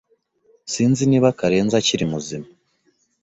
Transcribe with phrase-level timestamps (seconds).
[0.71, 2.47] Sinzi niba Karenzi akiri muzima.